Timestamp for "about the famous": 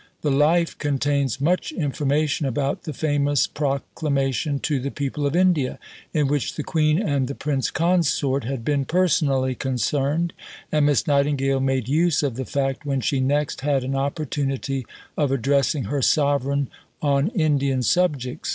2.47-3.45